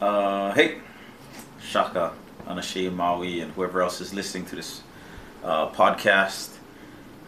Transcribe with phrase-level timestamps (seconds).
[0.00, 0.78] Uh, hey,
[1.60, 2.12] Shaka,
[2.46, 4.82] Unashamed Maui, and whoever else is listening to this
[5.42, 6.50] uh, podcast.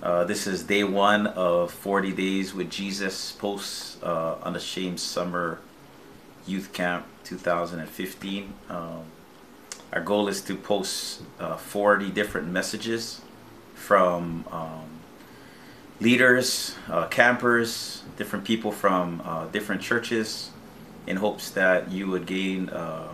[0.00, 5.58] Uh, this is day one of 40 Days with Jesus posts uh, Unashamed Summer
[6.46, 8.54] Youth Camp 2015.
[8.68, 9.02] Um,
[9.92, 13.20] our goal is to post uh, 40 different messages
[13.74, 14.88] from um,
[16.00, 20.52] leaders, uh, campers, different people from uh, different churches
[21.06, 23.08] in hopes that you would gain a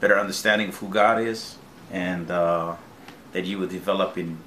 [0.00, 1.56] better understanding of who God is
[1.90, 2.76] and uh,
[3.32, 4.38] that you would develop in,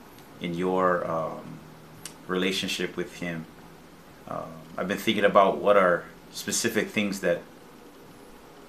[0.42, 1.60] in your um,
[2.28, 3.46] relationship with Him.
[4.28, 7.42] Um, I've been thinking about what are specific things that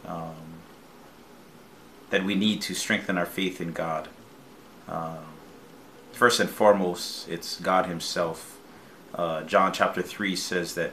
[0.06, 0.34] um,
[2.10, 4.08] that we need to strengthen our faith in God.
[4.86, 5.18] Uh,
[6.12, 8.60] first and foremost, it's God Himself.
[9.12, 10.92] Uh, John chapter 3 says that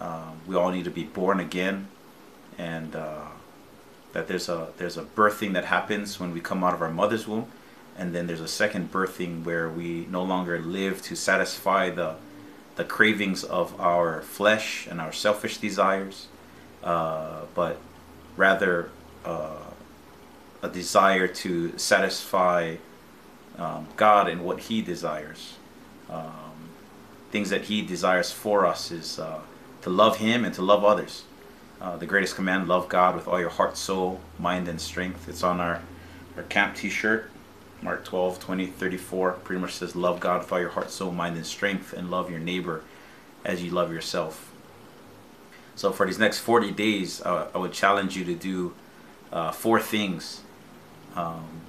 [0.00, 1.86] um, we all need to be born again
[2.60, 3.24] and uh,
[4.12, 7.26] that there's a, there's a birthing that happens when we come out of our mother's
[7.26, 7.46] womb.
[7.96, 12.16] And then there's a second birthing where we no longer live to satisfy the,
[12.76, 16.28] the cravings of our flesh and our selfish desires,
[16.84, 17.78] uh, but
[18.36, 18.90] rather
[19.24, 19.70] uh,
[20.62, 22.76] a desire to satisfy
[23.58, 25.54] um, God and what He desires.
[26.08, 26.68] Um,
[27.30, 29.40] things that He desires for us is uh,
[29.82, 31.24] to love Him and to love others.
[31.80, 35.28] Uh, the greatest command love God with all your heart, soul, mind, and strength.
[35.28, 35.80] It's on our,
[36.36, 37.30] our camp t shirt,
[37.80, 39.32] Mark 12, 20, 34.
[39.32, 42.30] Pretty much says, Love God with all your heart, soul, mind, and strength, and love
[42.30, 42.84] your neighbor
[43.44, 44.52] as you love yourself.
[45.74, 48.74] So, for these next 40 days, uh, I would challenge you to do
[49.32, 50.42] uh, four things
[51.16, 51.62] um,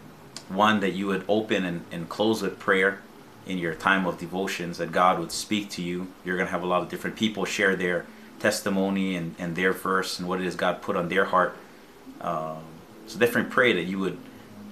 [0.49, 2.99] one, that you would open and, and close with prayer
[3.45, 6.07] in your time of devotions, that God would speak to you.
[6.25, 8.05] You're going to have a lot of different people share their
[8.41, 11.55] testimony and, and their verse and what it is God put on their heart.
[12.19, 12.63] Um,
[13.07, 14.17] so definitely pray that you would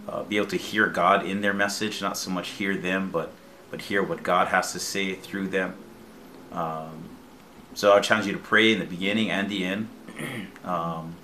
[0.07, 3.31] uh, be able to hear God in their message, not so much hear them, but
[3.71, 5.75] but hear what God has to say through them.
[6.51, 7.09] Um,
[7.75, 9.89] so I challenge you to pray in the beginning and the end
[10.63, 11.15] um,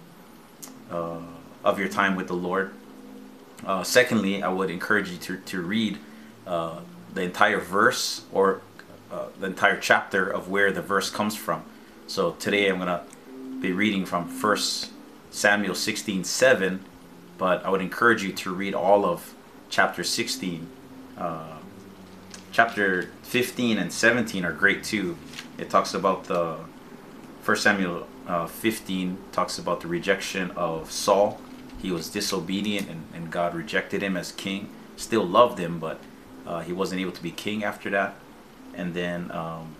[0.92, 1.18] uh,
[1.64, 2.74] of your time with the Lord.
[3.66, 5.98] Uh, secondly, I would encourage you to, to read
[6.46, 6.82] uh,
[7.14, 8.62] the entire verse or
[9.12, 11.64] uh, the entire chapter of where the verse comes from.
[12.08, 13.04] So today I'm going to
[13.60, 14.58] be reading from 1
[15.32, 16.84] Samuel 16 7,
[17.38, 19.34] but I would encourage you to read all of
[19.70, 20.68] chapter 16.
[21.18, 21.58] Uh,
[22.52, 25.18] chapter 15 and 17 are great too.
[25.58, 26.58] It talks about the
[27.44, 31.40] 1 Samuel uh, 15 talks about the rejection of Saul
[31.86, 34.70] he was disobedient and, and God rejected him as king.
[34.96, 36.00] Still loved him, but
[36.46, 38.16] uh, he wasn't able to be king after that.
[38.74, 39.76] And then um,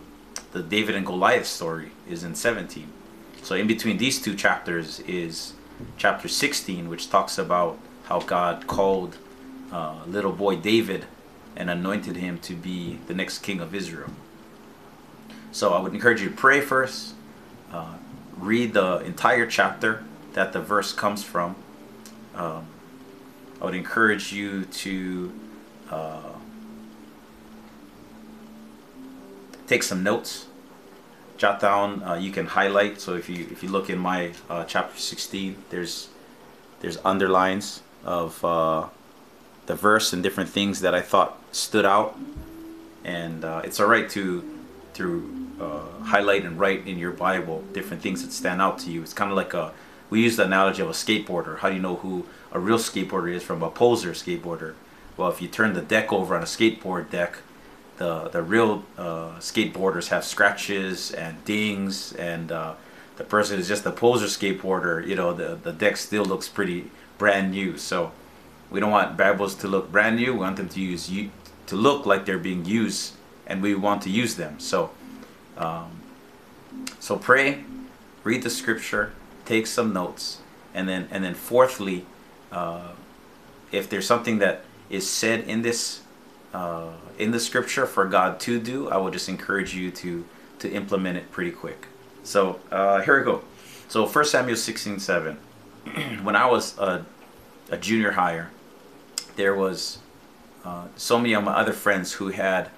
[0.56, 2.88] the David and Goliath story is in 17.
[3.44, 5.52] So in between these two chapters is
[5.98, 9.18] chapter 16, which talks about how God called
[9.74, 11.08] uh, little boy David
[11.58, 14.12] and anointed him to be the next king of Israel.
[15.52, 17.16] So I would encourage you to pray first,
[17.74, 17.96] uh,
[18.38, 21.58] read the entire chapter that the verse comes from,
[22.34, 22.66] um,
[23.60, 25.34] I would encourage you to
[25.90, 26.32] uh,
[29.68, 30.46] take some notes
[31.38, 34.64] jot down uh, you can highlight so if you if you look in my uh,
[34.66, 36.10] chapter 16 there's
[36.82, 38.88] there's underlines of uh,
[39.66, 42.18] the verse and different things that I thought stood out
[43.04, 44.44] and uh, it's all right to
[44.94, 49.02] to uh, highlight and write in your Bible different things that stand out to you
[49.02, 49.74] it's kind of like a
[50.10, 51.60] we use the analogy of a skateboarder.
[51.60, 54.76] How do you know who a real skateboarder is from a poser skateboarder?
[55.18, 57.40] Well, if you turn the deck over on a skateboard deck,
[57.98, 62.74] the the real uh, skateboarders have scratches and dings, and uh,
[63.18, 65.06] the person is just a poser skateboarder.
[65.06, 67.78] You know, the the deck still looks pretty brand new.
[67.78, 68.12] So
[68.70, 70.34] we don't want Bibles to look brand new.
[70.34, 71.10] We want them to use
[71.68, 73.14] to look like they're being used,
[73.48, 74.60] and we want to use them.
[74.60, 74.92] So,
[75.58, 76.02] um,
[77.00, 77.64] so pray,
[78.24, 79.14] read the scripture,
[79.46, 80.40] take some notes,
[80.74, 82.06] and then and then fourthly,
[82.52, 82.92] uh,
[83.72, 86.02] if there's something that is said in this
[86.56, 90.26] uh, in the scripture for God to do, I would just encourage you to
[90.60, 91.88] to implement it pretty quick.
[92.24, 93.44] So uh, here we go.
[93.90, 95.36] So 1 Samuel 16, 7.
[96.24, 97.06] when I was a,
[97.70, 98.52] a junior higher,
[99.36, 100.00] there was
[100.64, 102.70] uh, so many of my other friends who had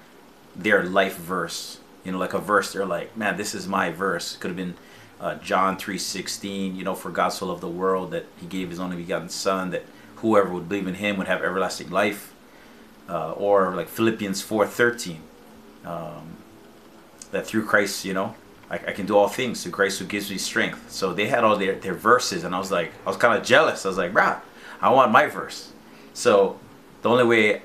[0.56, 1.78] their life verse.
[2.04, 2.72] You know, like a verse.
[2.72, 4.36] They're like, man, this is my verse.
[4.36, 4.74] Could have been
[5.20, 8.80] uh, John 3.16, you know, for God so loved the world that he gave his
[8.80, 9.84] only begotten son, that
[10.16, 12.34] whoever would believe in him would have everlasting life.
[13.08, 15.16] Uh, or like Philippians 4.13,
[15.86, 16.36] um,
[17.30, 18.34] that through Christ, you know,
[18.70, 20.90] I, I can do all things through Christ who gives me strength.
[20.90, 23.46] So they had all their, their verses, and I was like, I was kind of
[23.46, 23.86] jealous.
[23.86, 24.40] I was like, bruh,
[24.80, 25.72] I want my verse.
[26.12, 26.58] So
[27.02, 27.62] the only way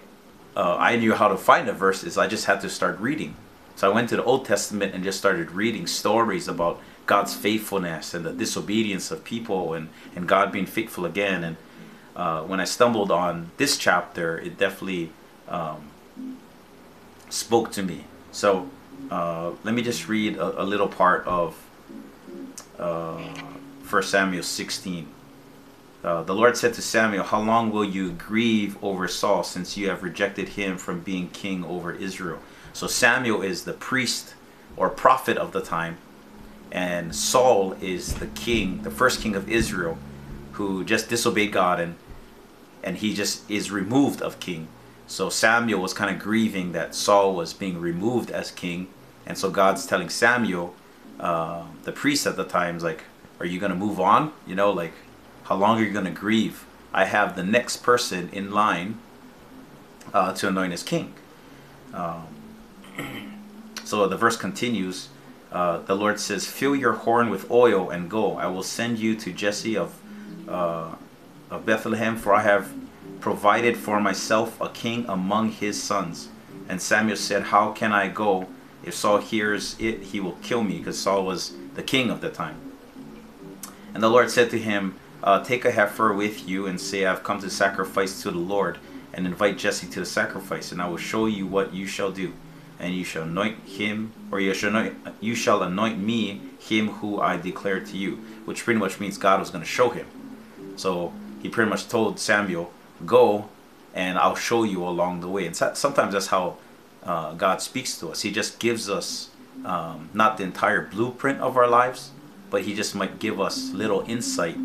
[0.55, 3.35] uh, I knew how to find a verse is I just had to start reading.
[3.75, 8.13] So I went to the Old Testament and just started reading stories about God's faithfulness
[8.13, 11.43] and the disobedience of people and, and God being faithful again.
[11.43, 11.57] And
[12.15, 15.11] uh, when I stumbled on this chapter, it definitely
[15.53, 15.89] um,
[17.29, 18.03] spoke to me.
[18.31, 18.69] So
[19.09, 21.55] uh, let me just read a, a little part of
[22.79, 23.21] uh,
[23.89, 25.07] 1 Samuel 16.
[26.03, 29.89] Uh, the Lord said to Samuel, How long will you grieve over Saul since you
[29.89, 32.39] have rejected him from being king over Israel?
[32.73, 34.33] So Samuel is the priest
[34.75, 35.97] or prophet of the time,
[36.71, 39.97] and Saul is the king, the first king of Israel,
[40.53, 41.95] who just disobeyed God and
[42.83, 44.67] and he just is removed of king.
[45.13, 48.87] So Samuel was kind of grieving that Saul was being removed as king,
[49.27, 50.73] and so God's telling Samuel,
[51.19, 53.03] uh, the priest at the time, like,
[53.39, 54.31] "Are you gonna move on?
[54.47, 54.93] You know, like,
[55.43, 56.65] how long are you gonna grieve?
[56.91, 58.97] I have the next person in line
[60.15, 61.13] uh, to anoint as king."
[61.93, 62.25] Um,
[63.83, 65.09] so the verse continues.
[65.51, 68.37] Uh, the Lord says, "Fill your horn with oil and go.
[68.37, 69.93] I will send you to Jesse of
[70.49, 70.95] uh,
[71.51, 72.73] of Bethlehem, for I have
[73.23, 76.27] provided for myself a king among his sons."
[76.69, 78.47] And Samuel said, "How can I go?
[78.83, 82.29] If Saul hears it, he will kill me." Because Saul was the king of the
[82.29, 82.57] time.
[83.93, 87.23] And the Lord said to him, uh, "Take a heifer with you, and say, I've
[87.23, 88.77] come to sacrifice to the Lord."
[89.13, 92.33] And invite Jesse to the sacrifice, and I will show you what you shall do
[92.83, 97.19] and you shall anoint him, or you shall anoint, you shall anoint me, him who
[97.19, 98.15] I declare to you,
[98.45, 100.05] which pretty much means God was going to show him.
[100.75, 102.71] So he pretty much told Samuel,
[103.05, 103.49] "Go,
[103.93, 106.57] and I'll show you along the way." And sometimes that's how
[107.03, 108.21] uh, God speaks to us.
[108.21, 109.29] He just gives us
[109.65, 112.11] um, not the entire blueprint of our lives,
[112.49, 114.57] but He just might give us little insight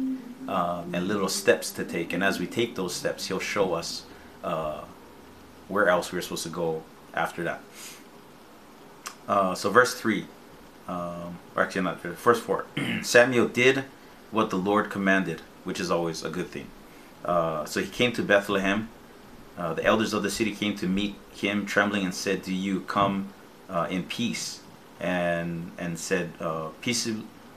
[0.49, 2.13] uh, and little steps to take.
[2.13, 4.05] And as we take those steps, He'll show us
[4.43, 4.83] uh,
[5.69, 6.83] where else we're supposed to go
[7.15, 7.61] after that.
[9.29, 10.25] Uh, so verse 3,
[10.89, 12.65] um, or actually not verse 4.
[13.03, 13.85] Samuel did
[14.31, 16.67] what the Lord commanded, which is always a good thing.
[17.25, 18.89] Uh, so he came to Bethlehem.
[19.57, 22.81] Uh, the elders of the city came to meet him, trembling, and said, "Do you
[22.81, 23.29] come
[23.69, 24.61] uh, in peace?"
[25.01, 27.09] And and said, uh, "Peace,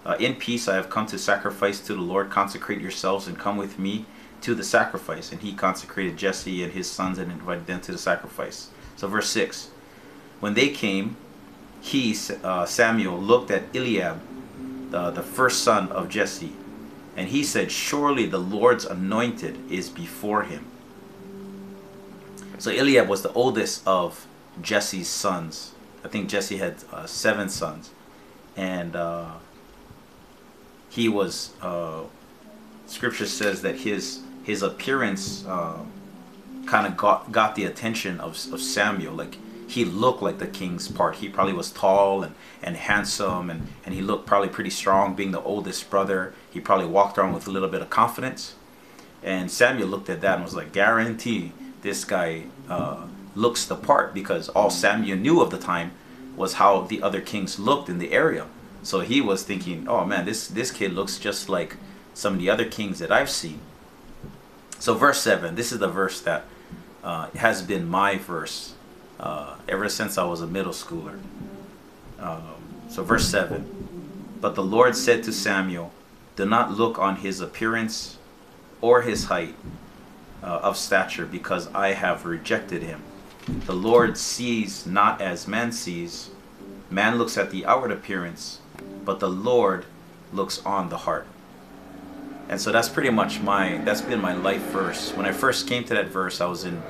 [0.05, 2.29] uh, in peace, I have come to sacrifice to the Lord.
[2.29, 4.05] Consecrate yourselves and come with me
[4.41, 7.97] to the sacrifice." And he consecrated Jesse and his sons and invited them to the
[7.97, 8.69] sacrifice.
[8.95, 9.69] So verse six,
[10.39, 11.15] when they came,
[11.81, 14.19] he, Samuel, looked at Eliab,
[14.91, 16.53] the first son of Jesse,
[17.15, 20.65] and he said, Surely the Lord's anointed is before him.
[22.57, 24.27] So Eliab was the oldest of
[24.61, 25.73] Jesse's sons.
[26.03, 27.91] I think Jesse had uh, seven sons.
[28.55, 29.33] And uh,
[30.89, 32.03] he was, uh,
[32.85, 35.79] scripture says that his, his appearance uh,
[36.65, 39.13] kind of got, got the attention of, of Samuel.
[39.13, 39.37] Like
[39.71, 41.15] he looked like the king's part.
[41.15, 45.31] He probably was tall and, and handsome and, and he looked probably pretty strong being
[45.31, 46.33] the oldest brother.
[46.51, 48.55] He probably walked around with a little bit of confidence.
[49.23, 51.53] And Samuel looked at that and was like, guarantee
[51.83, 55.91] this guy uh, looks the part because all Samuel knew of the time
[56.35, 58.47] was how the other kings looked in the area.
[58.83, 61.77] So he was thinking, oh man, this, this kid looks just like
[62.13, 63.61] some of the other kings that I've seen.
[64.79, 66.43] So verse 7, this is the verse that
[67.03, 68.73] uh, has been my verse
[69.21, 71.19] uh, ever since I was a middle schooler.
[72.19, 72.55] Um,
[72.89, 75.93] so, verse 7 But the Lord said to Samuel,
[76.35, 78.17] Do not look on his appearance
[78.81, 79.55] or his height
[80.43, 83.03] uh, of stature, because I have rejected him.
[83.65, 86.31] The Lord sees not as man sees.
[86.89, 88.59] Man looks at the outward appearance,
[89.05, 89.85] but the Lord
[90.33, 91.27] looks on the heart.
[92.49, 95.11] And so that's pretty much my that's been my life verse.
[95.13, 96.81] When I first came to that verse, I was in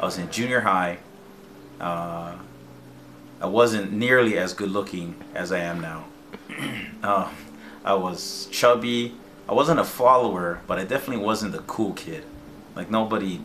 [0.00, 0.98] I was in junior high
[1.80, 2.36] uh,
[3.40, 6.04] I wasn't nearly as good looking as I am now.
[7.02, 7.30] uh,
[7.84, 9.14] I was chubby.
[9.48, 12.24] I wasn't a follower, but I definitely wasn't the cool kid.
[12.74, 13.40] Like nobody,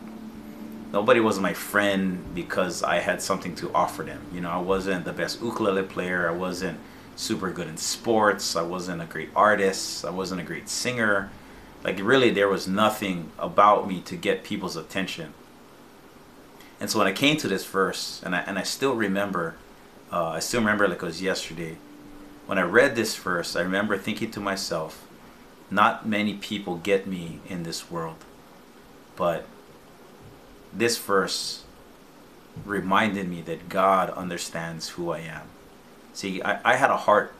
[0.92, 4.20] nobody was my friend because I had something to offer them.
[4.32, 6.28] You know, I wasn't the best ukulele player.
[6.28, 6.78] I wasn't
[7.16, 8.56] super good in sports.
[8.56, 10.04] I wasn't a great artist.
[10.04, 11.30] I wasn't a great singer.
[11.84, 15.34] Like really, there was nothing about me to get people's attention.
[16.84, 19.54] And so when I came to this verse, and I, and I still remember,
[20.12, 21.78] uh, I still remember like it was yesterday,
[22.44, 25.06] when I read this verse, I remember thinking to myself,
[25.70, 28.22] not many people get me in this world,
[29.16, 29.46] but
[30.74, 31.64] this verse
[32.66, 35.46] reminded me that God understands who I am.
[36.12, 37.32] See, I, I had a heart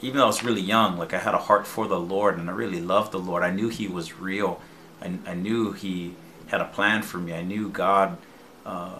[0.00, 2.48] even though I was really young, like I had a heart for the Lord and
[2.48, 3.42] I really loved the Lord.
[3.42, 4.62] I knew He was real.
[5.02, 6.14] I, I knew He
[6.46, 7.34] had a plan for me.
[7.34, 8.16] I knew God
[8.68, 8.98] uh,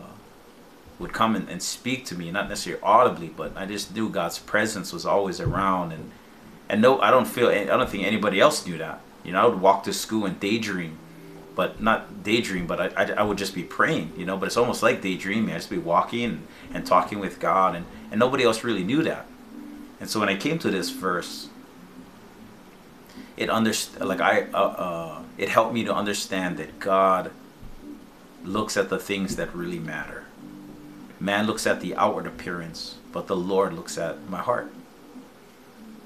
[0.99, 4.39] would come and, and speak to me, not necessarily audibly, but I just knew God's
[4.39, 5.93] presence was always around.
[5.93, 6.11] And
[6.69, 9.01] and no, I don't feel I don't think anybody else knew that.
[9.25, 10.99] You know, I would walk to school and daydream,
[11.55, 14.13] but not daydream, but I, I, I would just be praying.
[14.17, 15.55] You know, but it's almost like daydreaming.
[15.55, 19.03] I just be walking and, and talking with God, and and nobody else really knew
[19.03, 19.27] that.
[20.01, 21.49] And so when I came to this verse,
[23.37, 27.31] it underst- like I uh, uh, it helped me to understand that God
[28.49, 30.25] looks at the things that really matter.
[31.21, 34.73] Man looks at the outward appearance, but the Lord looks at my heart.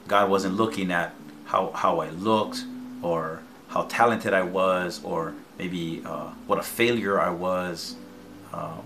[0.08, 1.14] God wasn't looking at
[1.46, 2.64] how how I looked
[3.02, 7.96] or how talented I was or maybe uh, what a failure I was.
[8.52, 8.82] Um,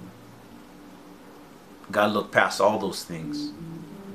[1.91, 3.53] God looked past all those things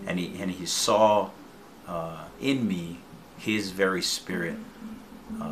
[0.05, 1.29] and he and he saw
[1.87, 2.99] uh, in me
[3.37, 4.55] his very spirit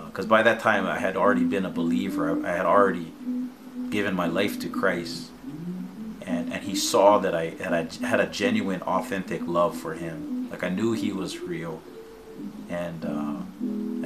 [0.05, 3.11] because uh, by that time I had already been a believer I, I, had already
[3.89, 5.29] given my life to Christ
[6.21, 10.49] and and he saw that I had I had a genuine authentic love for him
[10.49, 11.81] like I knew he was real
[12.69, 13.41] and uh,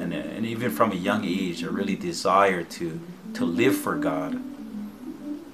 [0.02, 3.00] and and even from a young age I really desired to
[3.34, 4.40] to live for God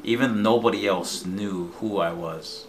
[0.02, 2.66] even nobody else knew who I was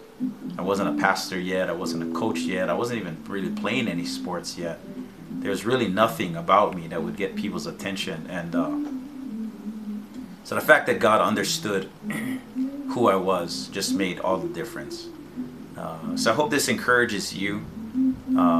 [0.57, 1.69] I wasn't a pastor yet.
[1.69, 2.69] I wasn't a coach yet.
[2.69, 4.79] I wasn't even really playing any sports yet.
[5.29, 8.27] There was really nothing about me that would get people's attention.
[8.29, 8.90] And uh,
[10.43, 11.89] so the fact that God understood
[12.89, 15.07] who I was just made all the difference.
[15.77, 17.65] Uh, so I hope this encourages you.
[18.37, 18.59] Uh,